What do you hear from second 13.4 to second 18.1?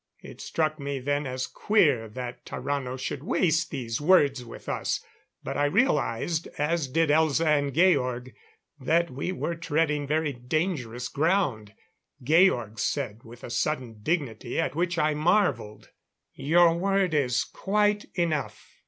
a sudden dignity at which I marveled: "Your word is quite